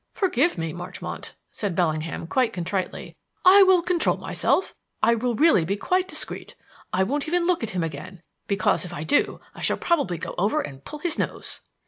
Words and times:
"Forgive 0.13 0.57
me, 0.57 0.73
Marchmont," 0.73 1.35
Mr. 1.53 1.75
Bellingham 1.75 2.21
replied 2.21 2.53
contritely. 2.53 3.15
"I 3.45 3.61
will 3.61 3.83
control 3.83 4.17
myself: 4.17 4.73
I 5.03 5.13
will 5.13 5.35
really 5.35 5.63
be 5.63 5.77
quite 5.77 6.07
discreet. 6.07 6.55
I 6.91 7.03
won't 7.03 7.27
even 7.27 7.45
look 7.45 7.61
at 7.61 7.69
him 7.75 7.83
again 7.83 8.23
because, 8.47 8.83
if 8.83 8.95
I 8.95 9.03
do, 9.03 9.39
I 9.53 9.61
shall 9.61 9.77
probably 9.77 10.17
go 10.17 10.33
over 10.39 10.59
and 10.59 10.83
pull 10.83 10.97
his 10.97 11.19
nose." 11.19 11.61